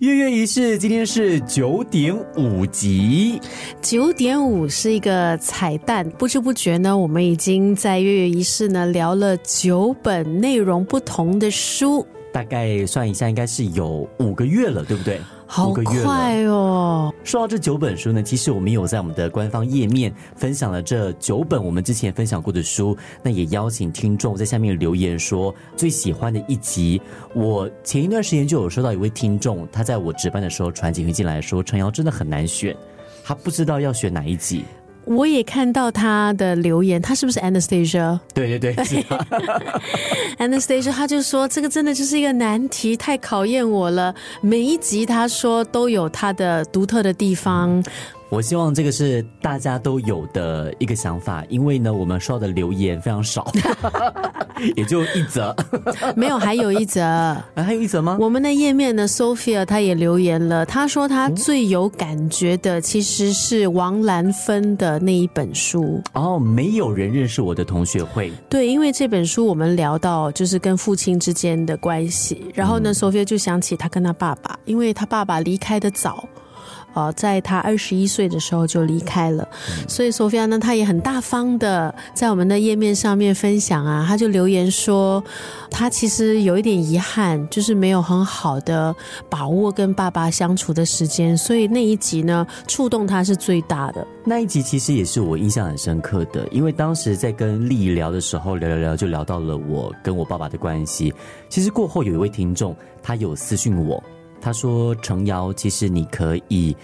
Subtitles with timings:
[0.00, 3.40] 月月仪式，今天是九点五集。
[3.80, 15.18] 九点五是一个彩蛋，不知不觉呢，我们已经在月月仪式呢聊了九本内容不同的书，大概算一下，应该是有五个月了，对不对？
[15.46, 17.14] 好快哦！
[17.22, 22.96] 说到这九本书呢，其实我们有在我们的官方页面分享了这九本我们之前分享过的书。
[23.22, 27.00] 那也邀请听众在下面留言说最喜欢的一集。
[27.32, 32.76] 我前一段时间就有收到一位听众，他在我值班的时候传简讯进来说，陈瑶真的很难选，
[33.24, 34.64] 他不知道要选哪一集。
[35.06, 38.18] 我也看到他的留言，他是不是 Anastasia？
[38.34, 38.84] 对对对，
[40.38, 44.12] Anastasia，他就说这个真的就是一个难题，太考验我了。
[44.40, 47.82] 每一集他说都有他的独特的地方。
[48.28, 53.48] 我希望这个是大家都有的一个想法，因为呢，我们收到的留言非常少，
[54.74, 55.54] 也就一则，
[56.16, 57.00] 没有，还有一则，
[57.54, 58.16] 还有一则吗？
[58.20, 66.02] 我们的页面呢，Sophia 她也留言了，她说她最有感觉的其实是王兰芬的那一本书。
[66.14, 68.32] 哦，没有人认识我的同学会。
[68.48, 76.26] 对，因为这本书我们聊到就是跟父亲之间的关系，然后呢，Sophia 就想起她跟她爸爸，因为她爸爸离开的早。
[76.96, 79.46] 哦，在他二十一岁的时候就离开了，
[79.86, 85.22] 所以索菲亚呢，她也很大方的在我们的页面上面分享啊，她就留言说，
[85.70, 88.96] 她其实有一点遗憾，就是没有很好的
[89.28, 94.06] 把握跟爸爸相处的时间，所以那一集呢，触动她是最大的。
[94.24, 101.12] 那一集其实也是我印象很深刻的，因为当时在跟丽聊的时候，聊聊聊就聊到了我跟我爸爸的关系。
[101.50, 104.02] 其实过后有一位听众，他有私讯我。
[104.46, 106.76] 他说：“程瑶，其实你可以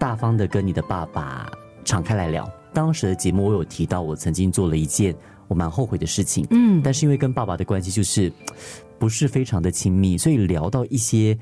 [0.00, 1.48] 大方的跟你的爸爸
[1.84, 2.44] 敞开来聊。
[2.72, 5.14] 当时的节目我有提到，我曾经做了一件
[5.46, 8.32] 我蛮后悔的事情，嗯，但是因为跟爸爸的关系就是
[8.98, 11.38] 不是非常的亲密，所以聊到一些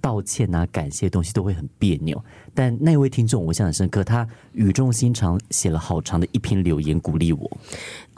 [0.00, 2.24] 道歉啊、感谢的东西都会很别扭。
[2.54, 7.50] 但那位听众，我印象很深刻，他语重心长写了好长的一篇留言鼓励我。”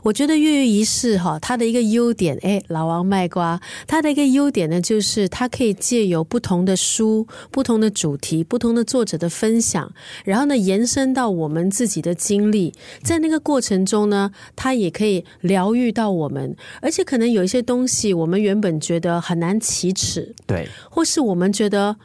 [0.04, 9.92] 我觉得月月仪式哈，它的一个优点，哎，老王卖瓜，它的一个优点呢，就是它可以借由不同的书、不同的主题、不同的作者的分享，
[10.25, 12.72] 然后呢，延伸到我们自己的经历，
[13.03, 21.97] 在那个过程中呢，它也可以疗愈到我们，而且可能有一些东西，我们原本觉得很难启齿，对，或是我们觉得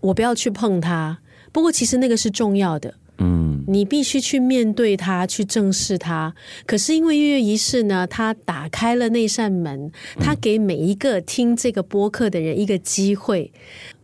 [0.00, 1.18] 我不要去碰它，
[1.50, 2.94] 不过其实那个是重要的。
[3.18, 6.34] 嗯，你必须去面对它，去正视它。
[6.66, 9.90] 可是因为月月仪式呢，它打开了那扇门，
[10.20, 13.52] 它给每一个听这个播客的人一个机会。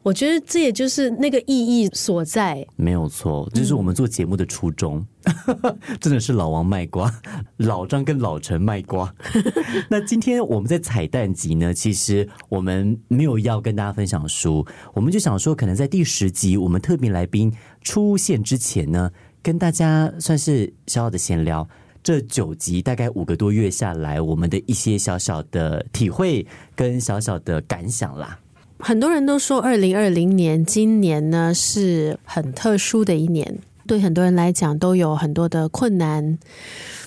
[0.04, 2.64] 我觉得这也就是那个意义所在。
[2.76, 5.04] 没有错，这是我们做节目的初衷。
[5.98, 7.10] 真的是老王卖瓜，
[7.56, 9.12] 老张跟老陈卖瓜。
[9.88, 17.50] 那今天我们在彩蛋集呢，其实我们没有要跟大家分享书，我们就想说，可能在第十集我们特别来宾
[17.80, 19.10] 出现之前呢，
[19.42, 21.66] 跟大家算是小小的闲聊。
[22.02, 28.38] 这九集大概五个多月下来，我们的一些小小的体会跟小小的感想啦。
[28.78, 36.38] 很多人都说，二零二零年今年呢是很特殊的一年，对很多人来讲都有很多的困难。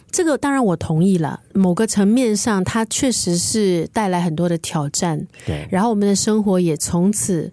[0.09, 5.27] 这个当然我同意了，某个层面上，它确实是带来很多的挑战。
[5.45, 7.51] 对，然后我们的生活也从此。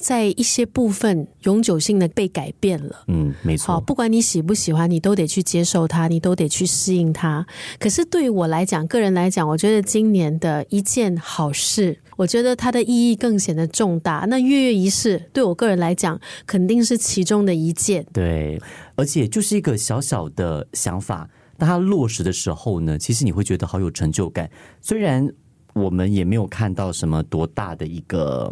[0.00, 3.74] 在一些部分永久性的被改变了，嗯，没错。
[3.74, 7.46] 好，不管你喜不喜欢，你都得去接受它，你都得去适应它。
[7.78, 14.24] 可是对于我来讲，个人来讲，我觉得今年的一件好事，我觉得它的意义更显得重大。
[14.26, 18.04] 那月月仪式对我个人来讲，肯定是其中的一件。
[18.12, 18.58] 对，
[18.96, 21.28] 而且就是一个小小的想法，
[21.58, 24.50] 当它落实的时候呢，其实你会觉得好有成就感。
[24.80, 25.30] 虽然
[25.74, 28.50] 我们也没有看到什么多大的一个。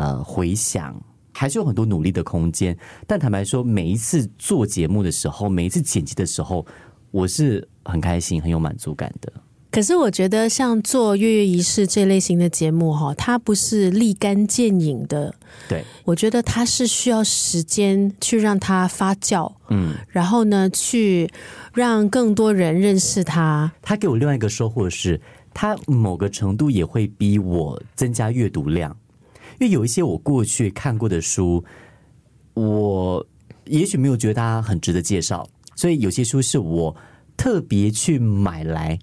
[0.00, 0.98] 呃，回想
[1.34, 2.74] 还是有很多努力的空间，
[3.06, 6.64] 但坦白说，每一次做节目的时候，每一次剪辑的时候，
[7.10, 9.30] 我是很开心、很有满足感的。
[9.70, 15.34] 可是，我觉得像做月月仪式这类型的节目，哈，它不是立竿见影的。
[15.68, 21.30] 对，我觉得它是需要时间去让它发酵，嗯，然后呢，去
[21.74, 23.70] 让更多人认识它。
[23.82, 25.20] 它给我另外一个收获是，
[25.52, 28.96] 它某个程度也会逼我增加阅读量。
[29.60, 31.62] 因为有一些我过去看过的书，
[32.54, 33.24] 我
[33.66, 35.46] 也许没有觉得它很值得介绍，
[35.76, 36.96] 所以有些书是我
[37.36, 38.98] 特别去买来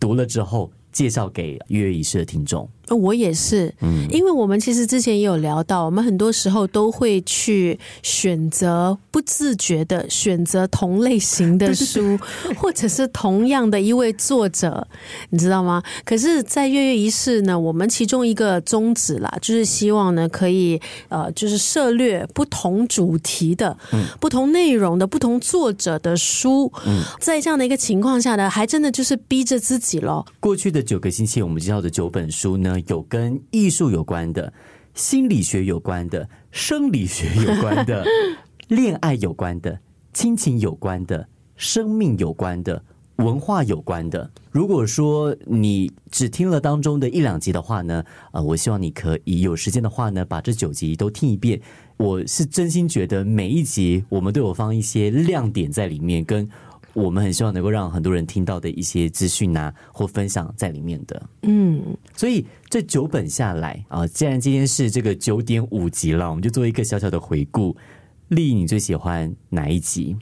[0.00, 2.68] 读了之后介绍给月月仪式的听众。
[2.92, 12.18] 呃我也是，嗯，因为我们其实之前也有聊到，我们很多时候都会去选择不自觉的选择同类型的书，
[12.56, 14.86] 或者是同样的一位作者，
[15.30, 15.82] 你知道吗？
[16.04, 20.78] 可是，在月月仪式呢，我们其中一个宗旨啦，就是希望呢，可以
[21.08, 23.74] 呃，就是涉略不同主题的、
[24.20, 26.70] 不同内容的、不同作者的书，
[27.18, 30.26] 在这样的一个情况下呢，还真的就是逼着自己咯。
[30.40, 34.52] 过去的九个星期，我们介绍的九本书呢，有跟艺术有关的、
[34.94, 38.04] 心理学有关的、生理学有关的、
[38.68, 39.78] 恋爱有关的、
[40.12, 42.82] 亲情有关的、生命有关的、
[43.16, 44.30] 文化有关的。
[44.50, 51.60] 如果说你只听了当中的一两集的话呢，呃，我希望你可以有时间的话呢，把这九集都听一遍。
[51.96, 56.48] 我是真心觉得每一集我们都有放一些亮点在里面，跟
[56.94, 61.22] 我们很希望能够让很多人听到的一些资讯啊或分享在里面的。
[61.42, 67.76] 嗯，所以这九本下来啊，既然今天是这个九点五集了，我们就做一个小小的回顾。
[68.28, 70.16] 丽，你最喜欢哪一集？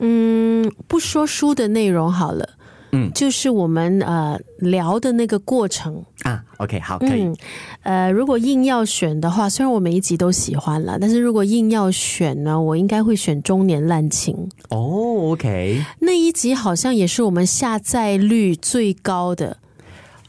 [0.00, 2.58] 嗯，不说书的内容好了，
[2.94, 6.02] 嗯就是我们呃聊的那个过程。
[6.22, 7.24] 啊？OK，好，可以。
[7.24, 7.36] 嗯，
[7.82, 14.34] 呃，如果硬要选的话，虽然我每一集都喜欢了，但是如果硬要选呢，我应该会选中年滥情
[14.70, 19.58] 哦，OK，那一集，好像也是我们下载率最高的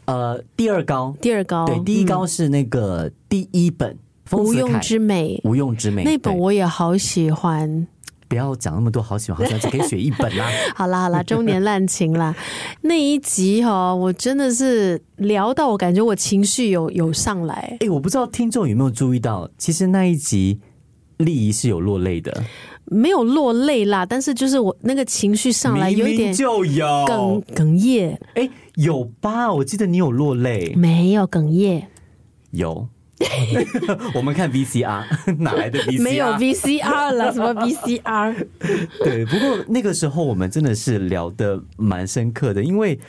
[0.06, 3.92] 呃，第二高，第二高，对，第一嗯高是那个第一本
[4.26, 5.40] 《丰无用之美。
[5.46, 7.88] 无用之美》那本我也好喜欢。
[8.28, 10.48] 不要讲那么多，好喜欢，好喜欢，只可以选一本 啦。
[10.76, 12.36] 好啦好啦，中年滥情啦，
[12.82, 20.60] 那一集哦，我真的是聊到我感觉我情绪有有上来，哎，我不知道听众有没有注意到，其实那一集
[21.18, 22.44] 丽仪是有落泪的，
[22.86, 26.86] 没有落泪啦，但是就是我那个情绪上来有一点就有。
[26.86, 29.54] 哽哽咽，哎，有吧？
[29.54, 31.88] 我记得你有落泪，没有哽咽，
[32.52, 32.88] 有。
[34.14, 35.04] 我们看 VCR，
[35.40, 36.02] 哪来的 VCR？
[36.02, 38.48] 没有 VCR 了，什么 VCR？
[39.04, 43.00] 对，不过那个时候我们真的是聊的蛮深刻的，因为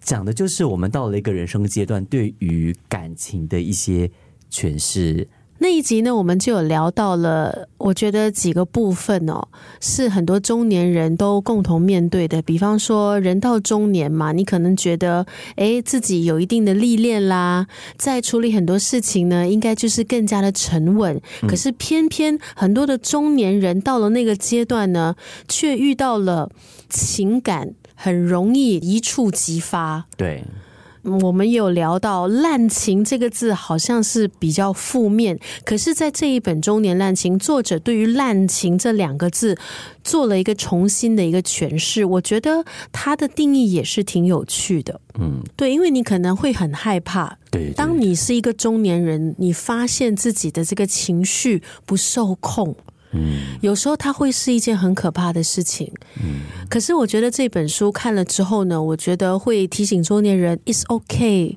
[0.00, 4.10] 讲的就是我们到了一个人生阶段，对于感情的一些
[4.50, 5.28] 诠释。
[5.62, 9.46] 那一集呢，我们就有聊到了，我觉得几个部分哦，
[9.80, 12.42] 是很多中年人都共同面对的。
[12.42, 15.24] 比方说，人到中年嘛，你可能觉得，
[15.54, 17.64] 诶，自己有一定的历练啦，
[17.96, 21.22] 在处理很多事情呢，应该就是更加的沉稳。
[21.46, 25.14] 可是偏偏很多的中年人到了那个阶段呢，
[25.46, 26.50] 却遇到了
[26.88, 30.06] 情感很容易一触即发。
[30.16, 30.61] 对，嗯
[31.02, 35.38] 我们有聊到“滥情”这个字，好像是比较负面。
[35.64, 39.58] 可是，在这一本《中年滥情》，作者对于“滥情”这两个字
[40.04, 42.04] 做了一个重新的一个诠释。
[42.04, 45.00] 我觉得他的定义也是挺有趣的。
[45.18, 52.74] 嗯，对，因为你可能会很害怕，对对当你是一个中年人，你发现自己的这个情绪不受控，
[53.12, 55.92] 嗯，有时候它会是一件很可怕的事情。
[56.16, 61.56] 嗯，可是我觉得这本书看了之后呢，我觉得会提醒中年人，is okay。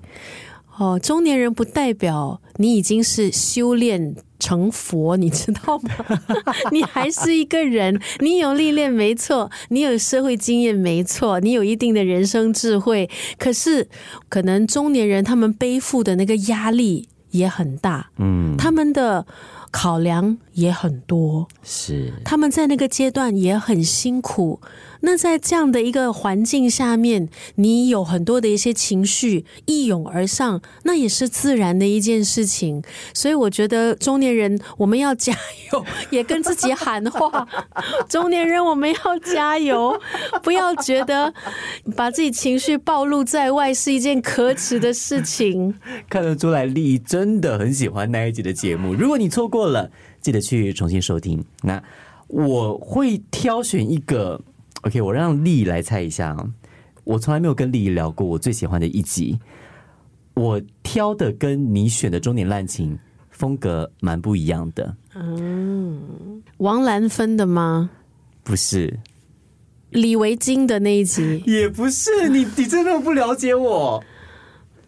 [0.78, 5.90] 哦，中年人不代表你已经是修炼成佛，你知道吗？
[6.74, 13.10] 你还是一个人，你有历练没错，你有社会经验没错，你有一定的人生智慧，
[13.40, 13.88] 可是
[14.28, 19.26] 可能中年人他们背负的那个压力也很大，嗯，他们的
[19.76, 21.46] 考量也很多。
[21.62, 24.62] 是他们在那个阶段也很辛苦。
[25.02, 32.82] 那在这样的一个环境下面，你有很多的一些情绪一涌而上，那也是自然的一件事情。
[33.14, 35.32] 所以我觉得中年人我们要加
[35.72, 37.48] 油， 也跟自己喊话：
[38.10, 40.00] 中年人我们要加油，
[40.42, 41.32] 不要觉得
[41.96, 45.76] 把自己情绪暴露在外是一件可耻的事情。
[46.10, 48.96] 看得出来，丽真的很喜欢那一集的节目。
[48.96, 49.92] 如果你错过了，
[50.22, 51.44] 记得去重新收听。
[51.62, 51.82] 那
[52.28, 54.42] 我会挑选一个
[54.82, 56.54] ，OK，我让丽来猜一下啊。
[57.04, 59.40] 我从来没有跟丽仪聊过我最喜欢的一集，
[60.34, 62.96] 我挑的跟你选的《中年滥情》
[63.30, 64.96] 风格蛮不一样的，
[66.58, 67.92] 王兰芬的吗？
[68.44, 69.00] 不是，
[69.92, 72.30] 李维京的那一集也不是。
[72.30, 74.04] 你你真的不了解我。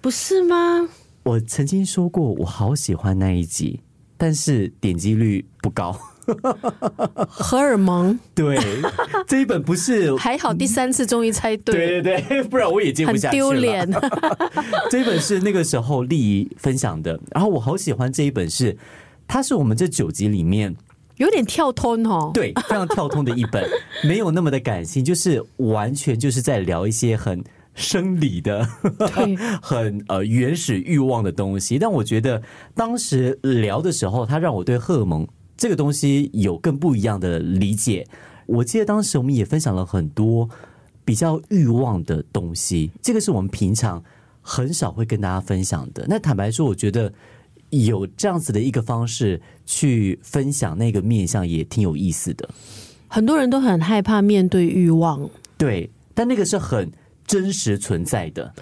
[0.02, 0.90] 不是吗？
[1.24, 3.82] 我曾经说过，我好喜欢那一集，
[4.18, 5.98] 但是点击率不高。
[7.30, 8.20] 荷尔蒙。
[8.36, 8.60] 对，
[9.26, 13.50] 这一本不是，还好第三次终于猜对，对对对，不然我也接不很下去了。
[13.50, 13.90] 丢脸。
[14.92, 18.76] 这一本是那个时候丽仪分享的，然后我好喜欢这一本是，
[19.26, 20.76] 它是我们这九集里面
[21.16, 22.32] 有点跳通哦。
[22.34, 23.66] 对非常跳通的一本，
[24.04, 27.42] 没有那么的感性，就是完全就是在聊一些很
[27.78, 28.68] 生理的、
[28.98, 31.80] 对 很呃原始欲望的东西。
[31.80, 32.42] 但我觉得
[32.76, 38.06] 当时聊的时候，他让我对荷尔蒙这个东西有更不一样的理解。
[38.48, 40.50] 我记得当时我们也分享了很多
[41.06, 44.04] 比较欲望的东西，这个是我们平常
[44.42, 46.06] 很少会跟大家分享的。
[46.10, 47.14] 那坦白说，我觉得
[47.70, 52.50] 有这样子的一个方式去分享那个面相，也挺有意思的。
[53.08, 55.30] 很多人都很害怕面对欲望。
[55.58, 56.92] 对，但那个是很
[57.28, 58.54] 真实存在的。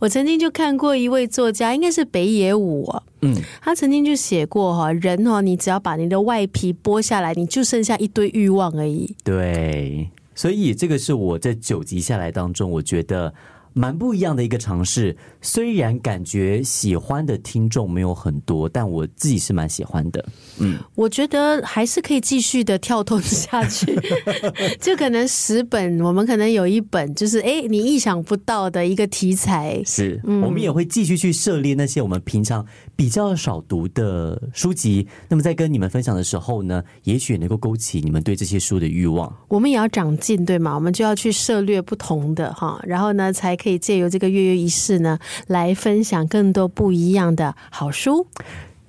[0.00, 9.14] 我曾经就看过一位作家，应该是北野武、哦，嗯，他曾经就写过哈，人哦，你只要把你的外皮剥下来，你就剩下一堆欲望而已。
[9.22, 13.34] 对，所以这个是我在九集下来当中，我觉得
[13.72, 15.16] 蛮不一样的一个尝试。
[15.40, 20.24] 虽然感觉喜欢的听众没有很多，但我自己是蛮喜欢的。
[20.58, 23.86] 嗯我觉得还是可以继续的跳动下去，
[24.80, 29.82] 就可能十本，我们可能有一本就是哎，你意想不到的一个题材。
[29.84, 35.06] 是，我们也会继续去涉猎那些我们平常比较少读的书籍。
[35.28, 39.34] 那么在跟你们分享的时候呢，也许能够勾起你们对这些书的欲望。
[39.48, 40.74] 我们也要长进，对吗？
[40.74, 48.26] 我们就要去涉猎不同的哈，然后呢，才可以借由这个月月仪式呢，来分享更多不一样的好书。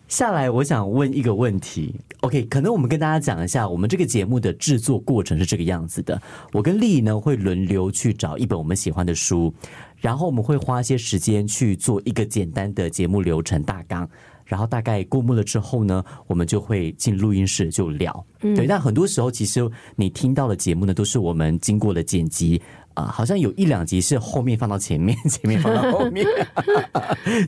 [0.08, 1.96] 下来，我想问一个问题。
[2.20, 6.22] OK，可能我们跟大家讲一下，我们这个节目的制作过程是这个样子的。
[6.52, 9.54] 我跟丽呢会轮流去找一本我们喜欢的书，
[9.98, 14.08] 然后我们会花些时间去做一个简单的节目流程大纲。
[14.52, 18.26] 然后大概过目了之后呢，我们就会进录音室就聊。
[18.42, 19.66] 对，但很多时候其实
[19.96, 22.62] 你听到的节目呢，都是我们经过了剪辑
[22.94, 26.28] 啊、好像有一两集是后面放到前面， 前面放到后面，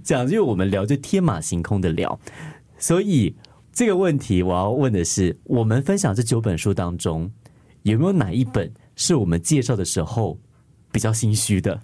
[0.01, 2.17] 讲就是我们聊就天马行空的聊。
[2.77, 3.35] 所以
[3.73, 7.29] 这个问题我要问的是，我们分享这九本书当中，
[7.81, 10.39] 有没有哪一本是我们介绍的时候
[10.89, 11.77] 比较心虚的？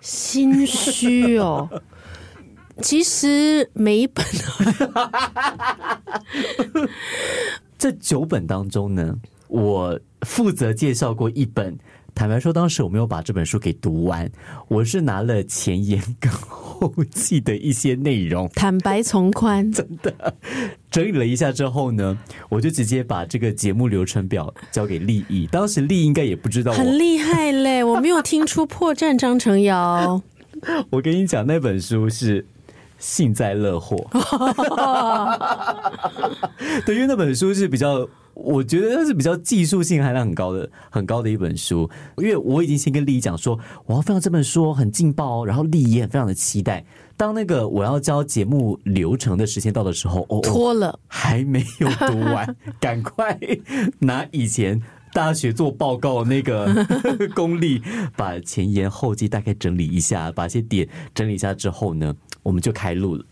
[0.00, 1.68] 心虚哦。
[2.82, 4.24] 其实每一本
[7.78, 9.18] 这九本当中呢，
[9.48, 11.76] 我负责介绍过一本。
[12.14, 14.26] 坦白说，当时我没有把这本书给读完，
[14.68, 20.34] 我是拿了前言跟后记的一些内容，坦白从宽，真的
[20.90, 22.18] 整理了一下之后呢，
[22.48, 25.46] 我就直接把这个节目流程表交给丽艺。
[25.52, 27.84] 当时丽应该也不知道我很厉害嘞！
[27.84, 30.22] 我没有听出破绽，张成尧。
[30.88, 32.46] 我跟你讲，那本书是
[32.98, 33.96] 幸灾乐祸。
[36.84, 41.88] 对，因为那本书是比较，我觉得它是比较技术性含量很高的、很高的一本书。
[42.18, 46.84] 因为我已经先跟丽讲说，我要分享这本书哦很劲爆哦，然后丽也很非常的期待。
[47.16, 53.38] 当那个我要教节目流程的时间到的时候，哦，哦脱了，还没有读完， 赶快
[54.00, 54.82] 拿以前
[55.14, 56.68] 大学做报告那个
[57.34, 57.82] 功力，
[58.16, 62.14] 把前言后记大概整理一下，把一些点整理一下之后呢，
[62.46, 63.24] 我们就开录了。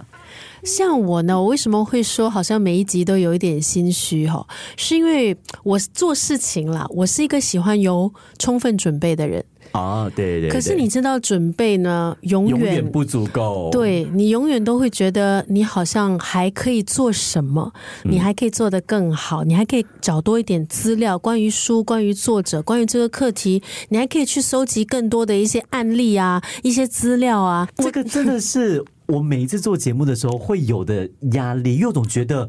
[0.64, 4.44] 像我呢，我为什么会说好像每一集都有一点心虚哈？
[4.76, 9.44] 是因为我做事情啦，我是一个喜欢有充分准备的人。
[9.73, 13.71] 啊，对对对，可是你知道，准备呢，永永远远不足够。
[13.73, 17.73] 对你永远都会觉得你好像还可以做什么，
[18.04, 27.68] 你还可以做得更好，你还可以找多一点资料，关于书、关于作者、关于这个课题，你还可以去收集更多的一些案例啊，一些资料啊。
[27.76, 32.49] 这个真的是我每一次做节目的时候会有的压力，又总觉得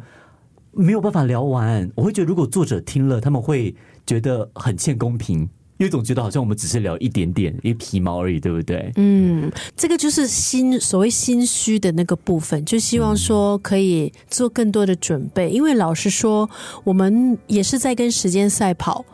[0.71, 1.91] 没有办法聊完。
[1.95, 5.39] 我会觉得，如果作者听了，他们会觉得很欠公平，
[5.77, 8.91] 因为总觉得好像我们只是聊一点点一皮毛而已，对不对？
[8.95, 16.49] 嗯，这个就是心所谓心虚的那个部分，就希望说可以做更多的准备，因为老实说，
[16.85, 19.05] 我们也是在跟时间赛跑。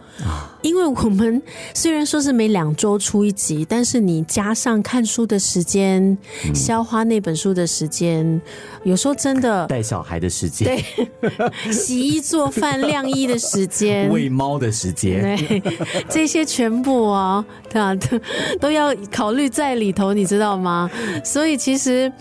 [0.61, 1.41] 因为我们
[1.73, 6.17] 虽然说是每两周出一集，但是你加上看书的时间、
[6.53, 8.39] 消化那本书的时间，
[8.83, 10.79] 有时候真的 带小孩的时间，
[11.19, 15.63] 对 洗衣做饭、晾衣的时间，喂猫的时间，对，
[16.09, 18.19] 这些全部哦，对啊，都
[18.59, 20.89] 都要考虑在里头，你知道吗？
[21.23, 22.11] 所以其实，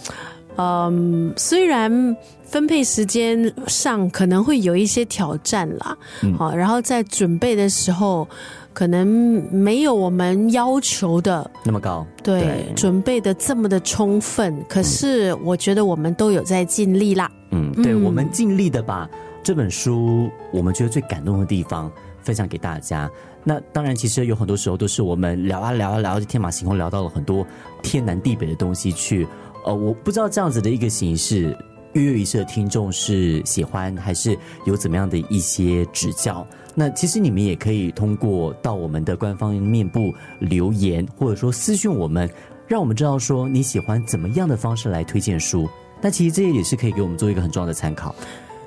[0.57, 2.17] 嗯，虽然
[2.51, 5.97] 分配时间上可能会有一些挑战啦，
[6.37, 8.27] 好、然后在准备的时候，
[8.73, 9.07] 可能
[9.53, 17.31] 没有我们要求的那么高，对准备的这么的充分，可是我觉得我们都有在尽力啦。
[17.53, 19.09] 嗯，对，嗯我们尽力的把
[19.45, 21.89] 这本书我们觉得最感动的地方
[22.21, 23.09] 分享给大家。
[23.45, 27.47] 那当然，其实有很多时候都是我们聊啊聊啊聊，就天马行空聊到了很多
[27.81, 29.27] 天南地北的东西去。
[29.65, 31.57] 呃，我不知道这样子的一个形式，
[31.93, 36.47] 跃跃一试的听众是喜欢，还是有怎么样的一些指教？
[36.75, 42.31] 那其实你们也可以通过到我们的官方面部留言，或者说私讯我们，
[42.69, 45.69] 让我们知道说你喜欢怎么样的方式来推荐书。
[46.01, 48.15] 那其实这也是可以给我们做一个很重要的参考。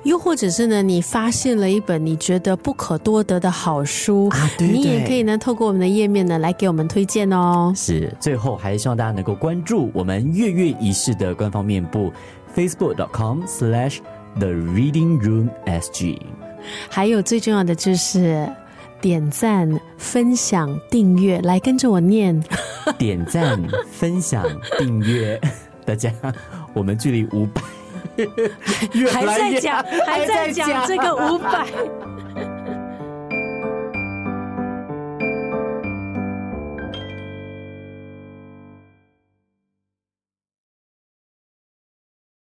[0.04, 7.72] 又或者是呢，你发现了一本你觉得不可多得的好书啊对你也可以呢透过我们的页面呢来给我们推荐哦。
[7.74, 12.12] 是，最后还是希望大家能够关注我们月月仪式的官方面部
[12.54, 13.98] facebook.com/slash
[14.38, 16.20] the reading room sg。
[16.88, 18.48] 还有最重要的就是
[19.00, 19.68] 点赞、
[19.98, 22.42] 分享、订阅，来跟着我念。
[22.98, 24.44] 点赞、分享、
[24.78, 25.40] 订阅，
[25.84, 26.12] 大家，
[26.72, 27.60] 我们距离五百
[29.12, 31.66] 还在讲，还在讲这个五百。